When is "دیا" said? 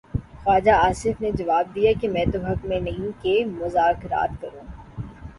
1.75-1.91